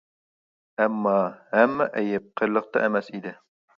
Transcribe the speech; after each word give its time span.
ئەمما 0.85 1.13
ھەممە 1.51 1.87
ئەيىب 2.01 2.29
قېرىلىقتا 2.41 2.87
ئەمەس 2.87 3.13
ئىدى. 3.17 3.37